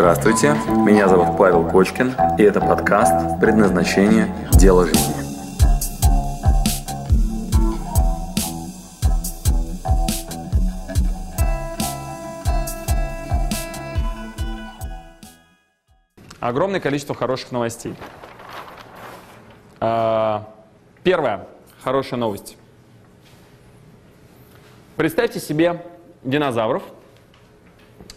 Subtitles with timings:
[0.00, 4.34] Здравствуйте, меня зовут Павел Кочкин, и это подкаст «Предназначение.
[4.52, 5.12] Дело жизни».
[16.40, 17.94] Огромное количество хороших новостей.
[19.80, 20.48] А,
[21.02, 21.46] Первая
[21.82, 22.56] хорошая новость.
[24.96, 25.84] Представьте себе
[26.22, 26.84] динозавров,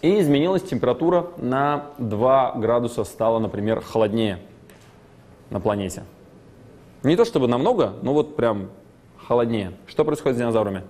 [0.03, 4.37] и изменилась температура на 2 градуса, стало, например, холоднее
[5.49, 6.03] на планете.
[7.03, 8.69] Не то чтобы намного, но вот прям
[9.17, 9.71] холоднее.
[9.87, 10.83] Что происходит с динозаврами?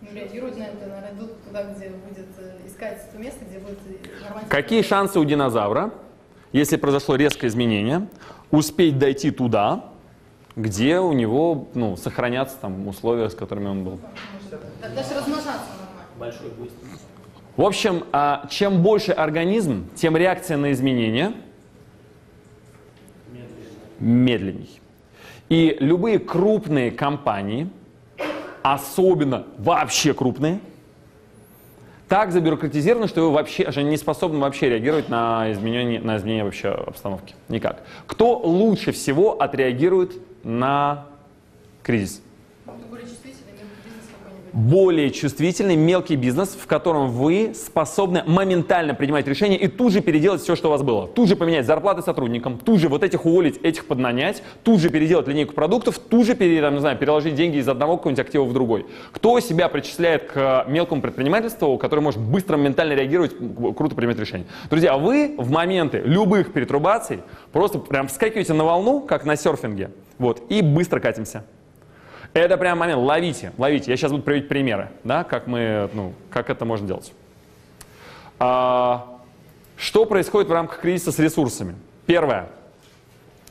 [0.00, 3.78] Ну, реагируют на это, наверное, идут туда, где будет э, искать то место, где будет
[3.86, 4.48] э, нормально.
[4.48, 5.92] Какие шансы у динозавра,
[6.50, 8.08] если произошло резкое изменение,
[8.50, 9.84] успеть дойти туда,
[10.56, 14.00] где у него ну, сохранятся там условия, с которыми он был?
[14.50, 15.70] Да, Даже размножаться
[16.18, 16.42] нормально.
[17.58, 21.34] В общем, а, чем больше организм, тем реакция на изменения
[23.98, 24.80] медленней.
[25.48, 27.68] И любые крупные компании,
[28.62, 30.60] особенно вообще крупные,
[32.08, 36.68] так забюрократизированы, что вы вообще они не способны вообще реагировать на изменения, на изменения вообще
[36.68, 37.34] обстановки.
[37.48, 37.82] Никак.
[38.06, 40.12] Кто лучше всего отреагирует
[40.44, 41.06] на
[41.82, 42.22] кризис?
[42.66, 44.37] Более чувствительный мелкий бизнес какой-нибудь.
[44.52, 50.42] Более чувствительный мелкий бизнес, в котором вы способны моментально принимать решения и тут же переделать
[50.42, 51.06] все, что у вас было.
[51.06, 55.28] Тут же поменять зарплаты сотрудникам, тут же вот этих уволить, этих поднанять, тут же переделать
[55.28, 58.86] линейку продуктов, тут же там, не знаю, переложить деньги из одного какого-нибудь актива в другой.
[59.12, 63.32] Кто себя причисляет к мелкому предпринимательству, который может быстро, моментально реагировать,
[63.76, 64.46] круто принимать решения?
[64.70, 67.20] Друзья, вы в моменты любых перетрубаций
[67.52, 71.44] просто прям вскакиваете на волну, как на серфинге, вот, и быстро катимся.
[72.38, 73.90] Это прям момент, ловите, ловите.
[73.90, 77.12] Я сейчас буду приводить примеры, да, как, мы, ну, как это можно делать.
[78.38, 79.18] А,
[79.76, 81.74] что происходит в рамках кризиса с ресурсами?
[82.06, 82.48] Первое.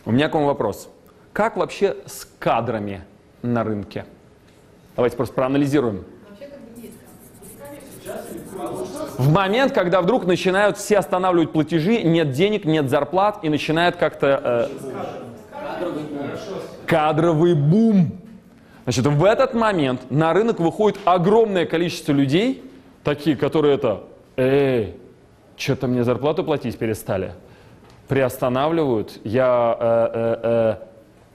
[0.05, 0.89] У меня к вам вопрос.
[1.33, 3.03] Как вообще с кадрами
[3.41, 4.05] на рынке?
[4.95, 6.05] Давайте просто проанализируем.
[9.17, 14.69] В момент, когда вдруг начинают все останавливать платежи, нет денег, нет зарплат, и начинает как-то...
[14.71, 15.87] э,
[16.85, 18.21] кадровый бум.
[18.87, 22.63] Значит, в этот момент на рынок выходит огромное количество людей,
[23.03, 24.03] такие, которые это,
[24.37, 24.95] эй,
[25.57, 27.33] что-то мне зарплату платить перестали,
[28.07, 29.19] приостанавливают.
[29.25, 30.75] Я, э, э, э,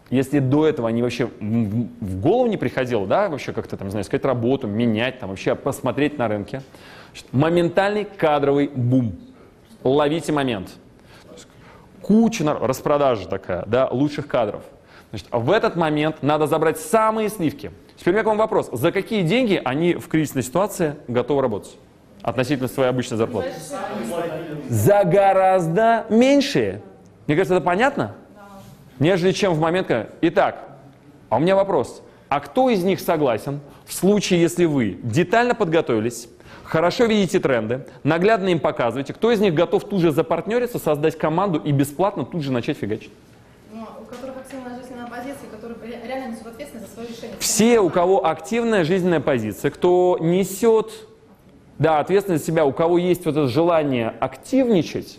[0.08, 4.24] если до этого они вообще в, голову не приходило, да, вообще как-то там, знаю, искать
[4.24, 6.62] работу, менять, там вообще посмотреть на рынке,
[7.10, 9.12] значит, моментальный кадровый бум.
[9.84, 10.70] Ловите момент
[12.00, 14.62] куча распродажа такая, да, лучших кадров.
[15.12, 17.70] Значит, в этот момент надо забрать самые сливки.
[17.98, 18.70] Теперь у меня к вам вопрос.
[18.72, 21.76] За какие деньги они в кризисной ситуации готовы работать?
[22.22, 23.50] Относительно своей обычной зарплаты.
[24.70, 26.80] За гораздо меньшие.
[27.26, 28.14] Мне кажется, это понятно?
[28.98, 30.08] Нежели чем в момент, когда...
[30.22, 30.64] Итак,
[31.28, 32.02] а у меня вопрос.
[32.30, 36.28] А кто из них согласен в случае, если вы детально подготовились,
[36.64, 41.58] хорошо видите тренды, наглядно им показываете, кто из них готов тут же запартнериться, создать команду
[41.58, 43.12] и бесплатно тут же начать фигачить?
[43.70, 44.81] Ну, у которых активная
[46.32, 47.36] несут ответственность за свое решение.
[47.38, 50.90] Все, у кого активная жизненная позиция, кто несет
[51.78, 55.18] да, ответственность за себя, у кого есть вот это желание активничать,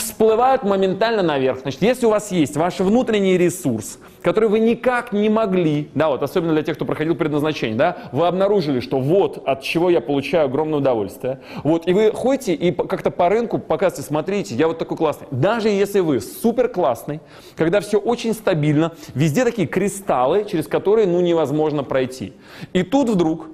[0.00, 1.60] всплывают моментально наверх.
[1.60, 6.22] Значит, если у вас есть ваш внутренний ресурс, который вы никак не могли, да, вот
[6.22, 10.46] особенно для тех, кто проходил предназначение, да, вы обнаружили, что вот от чего я получаю
[10.46, 14.96] огромное удовольствие, вот, и вы ходите и как-то по рынку показываете, смотрите, я вот такой
[14.96, 15.26] классный.
[15.30, 17.20] Даже если вы супер классный,
[17.56, 22.32] когда все очень стабильно, везде такие кристаллы, через которые, ну, невозможно пройти.
[22.72, 23.46] И тут вдруг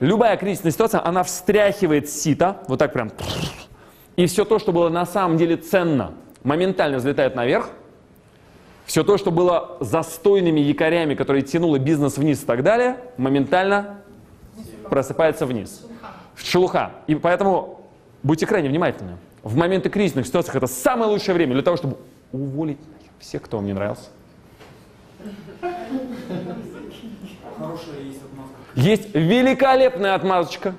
[0.00, 3.10] любая кризисная ситуация, она встряхивает сито, вот так прям,
[4.18, 6.12] и все то, что было на самом деле ценно,
[6.42, 7.70] моментально взлетает наверх.
[8.84, 14.00] Все то, что было застойными якорями, которые тянуло бизнес вниз и так далее, моментально
[14.90, 15.86] просыпается вниз.
[16.34, 16.90] В шелуха.
[17.06, 17.80] И поэтому
[18.24, 19.18] будьте крайне внимательны.
[19.44, 21.96] В моменты кризисных ситуаций это самое лучшее время для того, чтобы
[22.32, 22.78] уволить
[23.20, 24.08] всех, кто вам не нравился.
[28.74, 30.74] Есть великолепная отмазочка.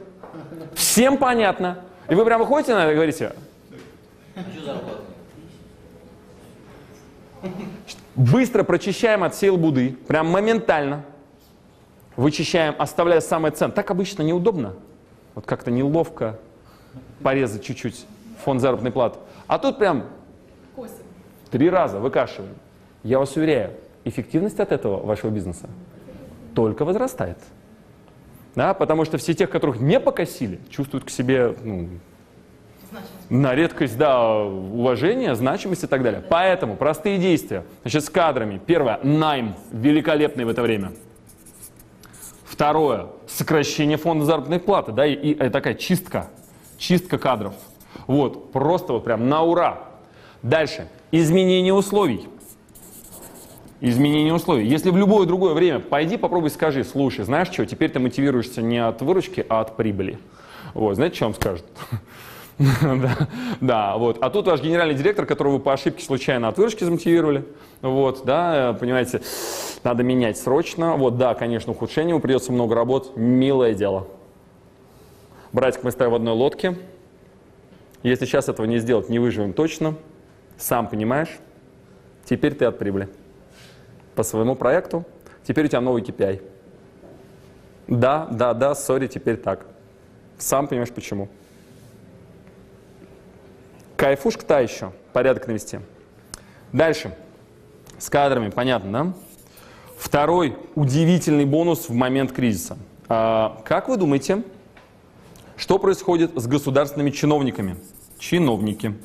[0.76, 1.86] Всем понятно.
[2.10, 3.34] И вы прям выходите на это и говорите,
[8.16, 11.06] быстро прочищаем от сей буды, прям моментально.
[12.16, 13.74] Вычищаем, оставляя самое ценное.
[13.74, 14.74] Так обычно неудобно.
[15.36, 16.38] Вот как-то неловко
[17.24, 18.06] порезать чуть-чуть
[18.44, 19.20] фонд заработной платы.
[19.48, 20.06] А тут прям
[20.76, 20.96] Косим.
[21.50, 22.56] три раза выкашиваем.
[23.04, 23.72] Я вас уверяю,
[24.04, 25.70] эффективность от этого вашего бизнеса
[26.56, 27.38] только возрастает.
[28.56, 31.90] Да, потому что все тех, которых не покосили, чувствуют к себе ну.
[33.30, 36.24] На редкость, да, уважение, значимость и так далее.
[36.28, 37.64] Поэтому простые действия.
[37.84, 38.60] Значит, с кадрами.
[38.66, 40.94] Первое, найм, великолепный в это время.
[42.44, 46.30] Второе, сокращение фонда заработной платы, да, и, и, и такая чистка,
[46.78, 47.54] чистка кадров.
[48.08, 49.84] Вот, просто вот прям на ура.
[50.42, 52.28] Дальше, изменение условий.
[53.82, 54.68] Изменение условий.
[54.68, 58.78] Если в любое другое время, пойди попробуй скажи, слушай, знаешь что, теперь ты мотивируешься не
[58.78, 60.20] от выручки, а от прибыли.
[60.74, 61.66] Вот, знаете, что он скажет?
[62.60, 63.28] да,
[63.62, 64.18] да, вот.
[64.22, 67.46] А тут ваш генеральный директор, которого вы по ошибке случайно от выручки замотивировали,
[67.82, 69.22] вот, да, понимаете,
[69.86, 70.98] надо менять срочно.
[70.98, 74.08] Вот, да, конечно, ухудшение, ему придется много работ, милое дело.
[75.54, 76.78] Братик, мы стоим в одной лодке.
[78.04, 79.96] Если сейчас этого не сделать, не выживем точно.
[80.58, 81.30] Сам понимаешь,
[82.26, 83.08] теперь ты от прибыли
[84.20, 85.06] по своему проекту.
[85.48, 86.44] Теперь у тебя новый KPI.
[87.88, 89.66] Да, да, да, сори, теперь так.
[90.38, 91.30] Сам понимаешь почему.
[93.96, 94.92] Кайфушка та еще.
[95.14, 95.80] Порядок навести.
[96.74, 97.16] Дальше.
[97.98, 99.14] С кадрами, понятно, да?
[99.98, 102.78] Второй удивительный бонус в момент кризиса.
[103.08, 104.44] А, как вы думаете,
[105.56, 107.78] что происходит с государственными чиновниками?
[108.18, 108.96] Чиновники.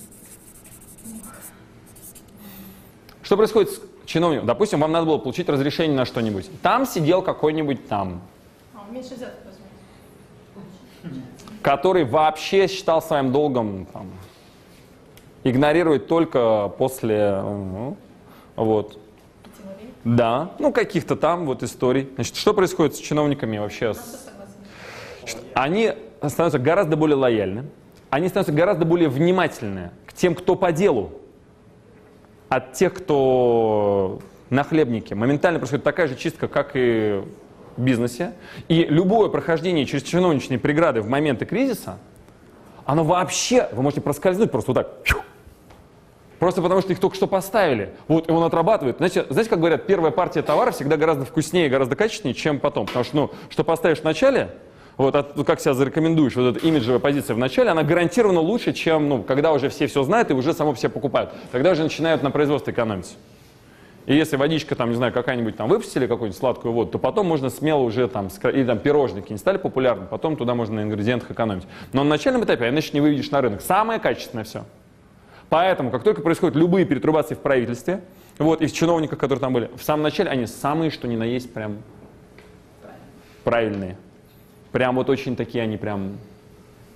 [3.22, 4.46] Что происходит с чиновником?
[4.46, 6.50] Допустим, вам надо было получить разрешение на что-нибудь.
[6.62, 8.20] Там сидел какой-нибудь там,
[8.74, 9.38] А, он меньше взяток
[11.02, 11.22] возьмет.
[11.62, 14.10] который вообще считал своим долгом там,
[15.44, 17.40] игнорировать только после...
[17.42, 17.96] ну,
[18.56, 18.98] Вот.
[20.04, 22.10] Да, ну каких-то там вот историй.
[22.16, 23.94] Значит, что происходит с чиновниками вообще?
[25.54, 27.64] Они становятся гораздо более лояльны,
[28.10, 31.12] они становятся гораздо более внимательны к тем, кто по делу,
[32.56, 34.20] от тех, кто
[34.50, 35.14] на хлебнике.
[35.14, 37.22] Моментально происходит такая же чистка, как и
[37.76, 38.34] в бизнесе.
[38.68, 41.98] И любое прохождение через чиновничные преграды в моменты кризиса,
[42.84, 45.18] оно вообще, вы можете проскользнуть просто вот так,
[46.38, 47.94] Просто потому, что их только что поставили.
[48.06, 48.98] Вот, и он отрабатывает.
[48.98, 52.86] Знаете, знаете, как говорят, первая партия товара всегда гораздо вкуснее, гораздо качественнее, чем потом.
[52.86, 54.50] Потому что, ну, что поставишь в начале,
[54.96, 59.08] вот, от- как себя зарекомендуешь, вот эта имиджевая позиция в начале, она гарантированно лучше, чем,
[59.08, 61.30] ну, когда уже все все знают и уже само все покупают.
[61.52, 63.16] Тогда уже начинают на производство экономить.
[64.06, 67.48] И если водичка там, не знаю, какая-нибудь там выпустили какую-нибудь сладкую воду, то потом можно
[67.48, 71.64] смело уже там, или там пирожники не стали популярны, потом туда можно на ингредиентах экономить.
[71.94, 73.62] Но на начальном этапе, иначе не выведешь на рынок.
[73.62, 74.64] Самое качественное все.
[75.48, 78.02] Поэтому, как только происходят любые перетрубации в правительстве,
[78.38, 81.52] вот, из чиновников, которые там были, в самом начале они самые, что ни на есть,
[81.54, 81.78] прям
[83.42, 83.96] правильные.
[84.74, 86.18] Прям вот очень такие они прям,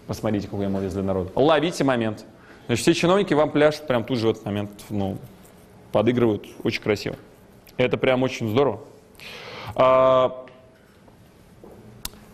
[0.09, 1.31] посмотрите, какой я молодец для народа.
[1.37, 2.25] Ловите момент.
[2.67, 5.17] Значит, все чиновники вам пляшут прям тут же в этот момент, ну,
[5.93, 7.15] подыгрывают очень красиво.
[7.77, 8.81] Это прям очень здорово.
[9.77, 10.45] А,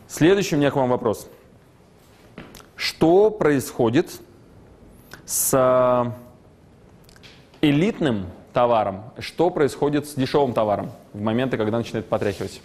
[0.09, 1.29] Следующий у меня к вам вопрос.
[2.75, 4.19] Что происходит
[5.27, 6.17] с а,
[7.61, 9.13] элитным товаром?
[9.19, 12.63] Что происходит с дешевым товаром в моменты, когда начинает потряхивать?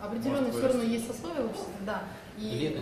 [0.00, 2.02] Определенно все равно есть сословия в обществе, да.
[2.38, 2.76] И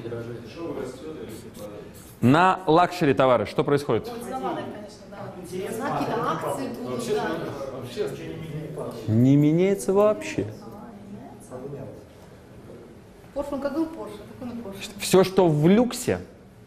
[2.20, 4.04] На luxury товары что происходит?
[4.08, 5.32] конечно, да.
[5.40, 9.12] Какие-то акции будут, да.
[9.12, 10.46] Не меняется вообще.
[13.32, 14.76] Порш, он как был Порш, такой на Порш.
[14.98, 16.20] Все, что в люксе,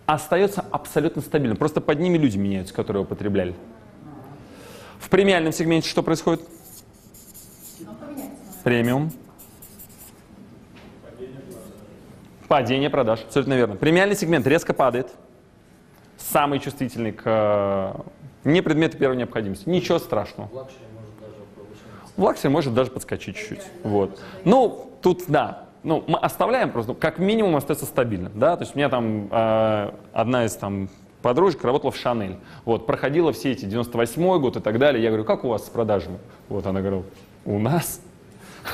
[0.06, 1.58] остается абсолютно стабильным.
[1.58, 3.56] Просто под ними люди меняются, которые его потребляли.
[5.00, 6.42] В премиальном сегменте что происходит?
[8.64, 9.12] Премиум.
[12.50, 13.76] Падение продаж, абсолютно верно.
[13.76, 15.08] Премиальный сегмент резко падает.
[16.18, 17.94] Самый чувствительный к э,
[18.44, 19.70] не предмету первой необходимости.
[19.70, 20.50] Ничего страшного.
[22.18, 23.62] В luxury может даже подскочить чуть-чуть.
[23.84, 24.20] Вот.
[24.46, 25.66] Ну, тут да.
[25.84, 28.32] Ну, мы оставляем просто, ну, как минимум остается стабильным.
[28.34, 28.58] Да?
[28.58, 30.90] То есть у меня там э, одна из там
[31.22, 32.38] подружек работала в Шанель.
[32.66, 35.04] Вот, проходила все эти 98 год и так далее.
[35.04, 36.18] Я говорю, как у вас с продажами?
[36.50, 37.04] Вот она говорила,
[37.46, 38.02] у нас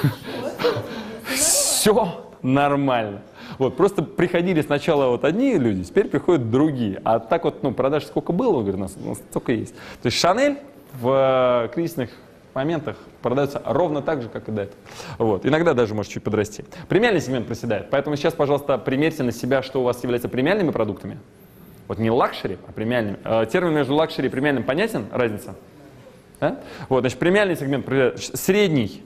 [1.25, 3.21] все нормально.
[3.57, 7.01] Вот, просто приходили сначала вот одни люди, теперь приходят другие.
[7.03, 9.75] А так вот, ну, продаж сколько было, он говорит, у нас, у нас столько есть.
[10.01, 10.57] То есть Шанель
[10.99, 12.09] в э, кризисных
[12.53, 14.79] моментах продается ровно так же, как и до этого.
[15.17, 15.45] Вот.
[15.45, 16.65] Иногда даже может чуть подрасти.
[16.87, 17.89] Премиальный сегмент проседает.
[17.89, 21.19] Поэтому сейчас, пожалуйста, примерьте на себя, что у вас является премиальными продуктами.
[21.87, 23.17] Вот не luxury, а премиальными.
[23.23, 25.05] Э, термин между luxury и премиальным понятен?
[25.11, 25.55] Разница?
[26.39, 26.59] Да?
[26.89, 29.03] Вот, значит, премиальный сегмент, средний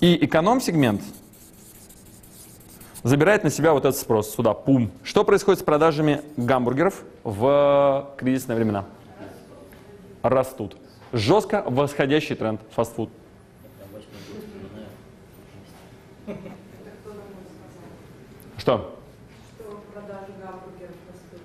[0.00, 1.00] и эконом-сегмент
[3.04, 4.90] забирает на себя вот этот спрос сюда, пум.
[5.04, 8.86] Что происходит с продажами гамбургеров в кризисные времена?
[10.22, 10.76] Растут.
[11.12, 13.10] Жестко восходящий тренд фастфуд.
[18.56, 18.98] Что?
[19.92, 20.32] Продажи.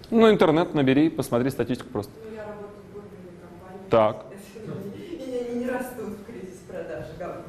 [0.10, 2.12] Ну, интернет набери, посмотри статистику просто.
[2.24, 3.90] Ну, я работаю в компании.
[3.90, 4.26] Так.
[4.96, 7.49] И они не растут в кризис продаж гамбургеров.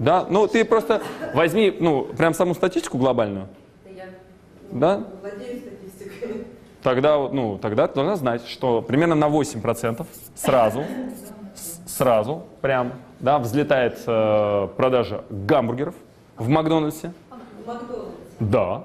[0.00, 1.02] Да, ну ты просто
[1.34, 3.48] возьми, ну, прям саму статистику глобальную.
[3.84, 4.04] Да я
[4.72, 5.04] Да?
[5.20, 6.46] владею статистикой.
[6.82, 10.84] Тогда, ну, тогда ты должна знать, что примерно на 8% сразу,
[11.86, 15.94] сразу, прям, да, взлетает э, продажа гамбургеров
[16.38, 17.12] в Макдональдсе.
[17.28, 18.10] В Макдональдсе.
[18.40, 18.84] Да,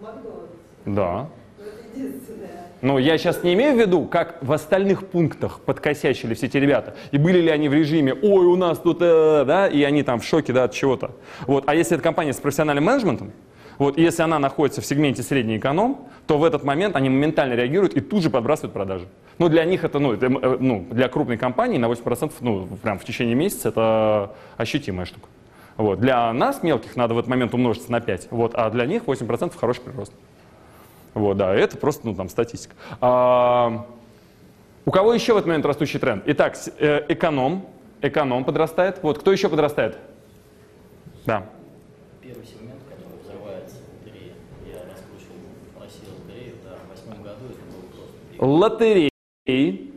[0.00, 0.48] В Макдональдсе.
[0.86, 1.26] да.
[1.58, 2.66] Ну, это единственное.
[2.80, 6.94] Но я сейчас не имею в виду, как в остальных пунктах подкосячили все эти ребята.
[7.10, 10.20] И были ли они в режиме, ой, у нас тут, э, да, и они там
[10.20, 11.12] в шоке, да, от чего-то.
[11.46, 11.64] Вот.
[11.66, 13.32] А если это компания с профессиональным менеджментом,
[13.78, 17.54] вот, и если она находится в сегменте средний эконом, то в этот момент они моментально
[17.54, 19.08] реагируют и тут же подбрасывают продажи.
[19.38, 22.98] Ну, для них это, ну, это, э, ну, для крупной компании на 8%, ну, прям
[22.98, 25.28] в течение месяца это ощутимая штука.
[25.76, 26.00] Вот.
[26.00, 29.56] Для нас, мелких, надо в этот момент умножиться на 5, вот, а для них 8%
[29.56, 30.12] хороший прирост.
[31.14, 32.74] Вот, да, это просто, ну, там, статистика.
[33.00, 33.86] А,
[34.84, 36.22] у кого еще в этот момент растущий тренд?
[36.26, 37.66] Итак, э, эконом,
[38.00, 39.00] эконом подрастает.
[39.02, 39.98] Вот, кто еще подрастает?
[41.26, 41.46] Да.
[42.22, 44.34] Первый сегмент, который взрывается лотерея,
[44.66, 45.40] я раскручивал
[45.76, 49.10] в России лотерею, да, в восьмом году это было просто.
[49.46, 49.92] Лотереи.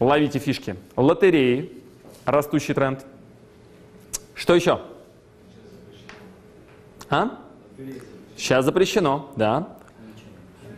[0.00, 0.76] Ловите фишки.
[0.96, 1.82] Лотереи.
[2.24, 3.04] Растущий тренд.
[4.34, 4.80] Что еще?
[7.10, 7.38] А?
[8.44, 9.68] Сейчас запрещено, да.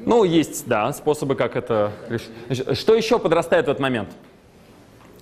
[0.04, 2.78] Ну, есть, да, способы, как это решить.
[2.78, 4.10] Что еще подрастает в этот момент?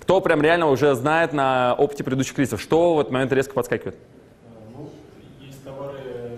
[0.00, 2.60] Кто прям реально уже знает на опыте предыдущих кризисов?
[2.60, 3.96] Что в этот момент резко подскакивает?
[4.76, 4.90] Ну,
[5.40, 6.36] есть товары э,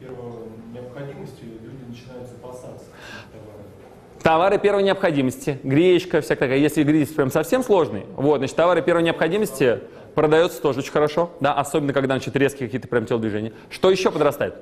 [0.00, 2.86] первой необходимости, люди начинают запасаться.
[4.22, 6.58] Товары первой необходимости, гречка, всякая такая.
[6.58, 9.80] Если кризис прям совсем сложный, вот, значит, товары первой необходимости
[10.14, 13.52] продается тоже очень хорошо, да, особенно когда, значит, резкие какие-то прям телодвижения.
[13.68, 14.54] Что еще подрастает?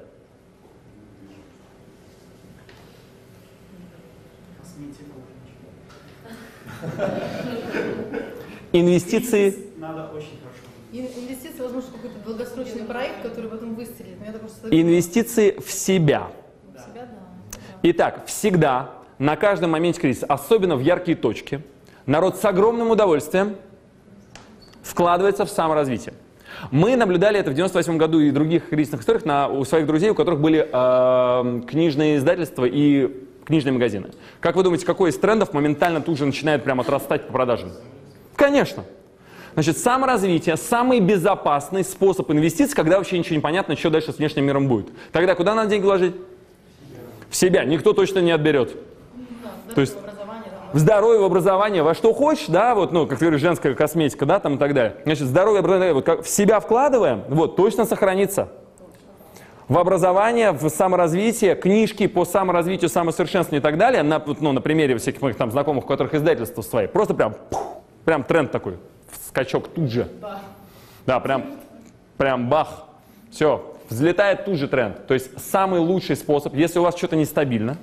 [8.72, 9.54] Инвестиции.
[9.78, 10.62] Надо очень хорошо.
[10.92, 14.18] Ин- Инвестиции, возможно, в какой-то долгосрочный проект, который потом выстрелит.
[14.40, 14.68] Просто...
[14.70, 16.28] Инвестиции в себя.
[16.74, 17.58] В себя, да.
[17.82, 21.62] Итак, всегда, на каждом моменте кризиса, особенно в яркие точки,
[22.06, 23.56] народ с огромным удовольствием
[24.82, 26.14] вкладывается в саморазвитие.
[26.70, 30.14] Мы наблюдали это в 98 году и других кризисных историях на, у своих друзей, у
[30.14, 34.10] которых были э, книжные издательства и книжные магазины.
[34.40, 37.70] Как вы думаете, какой из трендов моментально тут же начинает прямо отрастать по продажам?
[38.34, 38.84] Конечно.
[39.54, 44.44] Значит, саморазвитие– самый безопасный способ инвестиций, когда вообще ничего не понятно, что дальше с внешним
[44.44, 44.88] миром будет.
[45.12, 46.14] Тогда куда надо деньги вложить?
[47.30, 47.64] В себя.
[47.64, 48.76] Никто точно не отберет.
[49.74, 49.96] То есть-
[50.72, 54.26] В здоровье, в образование, во что хочешь, да, вот, ну, как ты говоришь, женская косметика,
[54.26, 54.96] да, там и так далее.
[55.04, 58.48] Значит, здоровье, образование, вот как в себя вкладываем, вот, точно сохранится.
[59.68, 64.96] В образование, в саморазвитие, книжки по саморазвитию, самосовершенствованию и так далее, на, ну, на примере
[64.96, 68.78] всяких моих там знакомых, у которых издательства свои, просто прям, пух, прям тренд такой,
[69.26, 70.08] скачок тут же.
[70.20, 70.40] да.
[71.04, 71.44] Да, прям,
[72.16, 72.84] прям бах.
[73.30, 75.06] Все, взлетает тут же тренд.
[75.06, 77.76] То есть самый лучший способ, если у вас что-то нестабильно,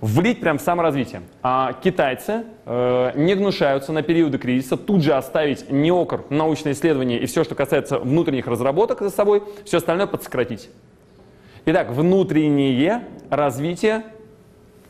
[0.00, 1.22] влить прям в саморазвитие.
[1.42, 7.26] А китайцы э, не гнушаются на периоды кризиса тут же оставить неокр, научные исследования и
[7.26, 10.70] все, что касается внутренних разработок за собой, все остальное подсократить.
[11.66, 14.04] Итак, внутреннее развитие,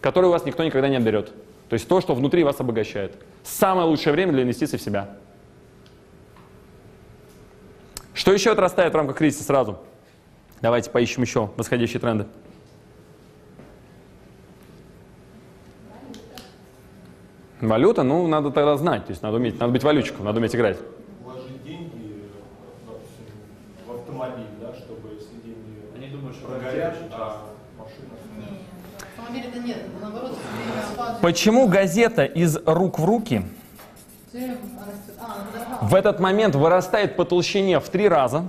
[0.00, 1.32] которое у вас никто никогда не отберет.
[1.68, 3.14] То есть то, что внутри вас обогащает.
[3.42, 5.16] Самое лучшее время для инвестиций в себя.
[8.14, 9.78] Что еще отрастает в рамках кризиса сразу?
[10.60, 12.26] Давайте поищем еще восходящие тренды.
[17.68, 20.78] Валюта, ну, надо тогда знать, то есть надо уметь, надо быть валютчиком, надо уметь играть.
[21.22, 22.24] Вложить деньги,
[22.86, 23.26] допустим,
[23.86, 27.46] в автомобиль, да, чтобы если деньги Они думают, что прогорят, а
[27.78, 28.14] машина...
[28.38, 28.58] Не,
[29.00, 31.20] автомобиля-то нет, наоборот, все время опаздывает.
[31.20, 33.42] Почему газета из рук в руки.
[35.20, 38.44] А, в этот момент вырастает по толщине в три раза,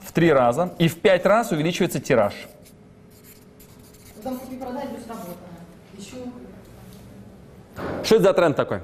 [0.00, 2.34] в три раза, и в пять раз увеличивается тираж?
[4.22, 5.34] Там купи продай плюс работа.
[5.98, 6.16] Еще
[8.04, 8.80] Что это за тренд такой?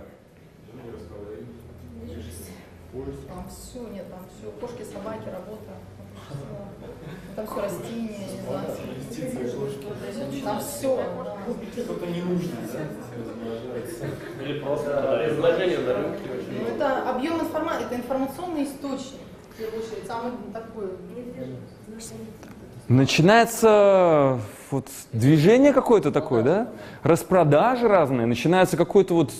[3.28, 4.50] там все, нет, там все.
[4.60, 5.74] Кошки, собаки, работа.
[7.36, 8.66] Там все растения, не знаю.
[10.42, 11.04] Там все.
[11.84, 14.44] Что-то ненужное, да?
[14.44, 19.20] Или просто разложение на рынке очень Ну, это объем информации, это информационный источник.
[19.52, 20.88] В первую очередь, самый такой.
[22.88, 26.68] Начинается вот движение какое-то такое, да?
[27.02, 29.32] Распродажи разные, начинается какой-то вот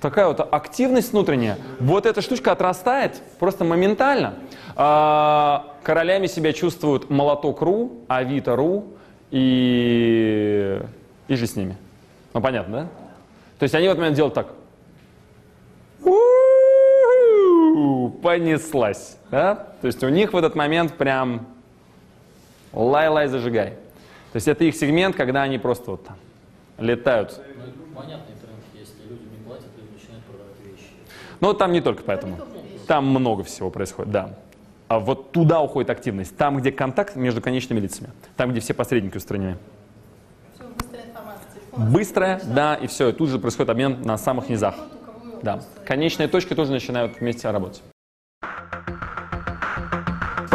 [0.00, 1.58] такая вот активность внутренняя.
[1.80, 4.34] Вот эта штучка отрастает просто моментально.
[4.76, 8.84] А, королями себя чувствуют Молоток.ру, Авито.ру
[9.30, 10.80] и...
[11.28, 11.76] и же с ними.
[12.34, 12.88] Ну, понятно, да?
[13.58, 14.48] То есть они в этот момент делают так.
[18.22, 19.16] Понеслась.
[19.30, 19.54] Да?
[19.80, 21.46] То есть у них в этот момент прям
[22.76, 23.70] лай-лай зажигай.
[24.32, 26.16] То есть это их сегмент, когда они просто вот там
[26.78, 27.40] летают.
[27.56, 30.90] Ну, понятный тренд, если люди не платят, люди начинают продавать вещи.
[31.40, 32.38] Но там не только поэтому.
[32.86, 34.34] Там много всего происходит, да.
[34.88, 36.36] А вот туда уходит активность.
[36.36, 38.10] Там, где контакт между конечными лицами.
[38.36, 39.56] Там, где все посредники устранены.
[40.54, 41.50] Все, быстрая информация.
[41.52, 43.08] Телефон Быстрое, да, и все.
[43.08, 44.76] И тут же происходит обмен на самых низах.
[45.42, 45.60] Да.
[45.84, 47.82] Конечные точки тоже начинают вместе работать.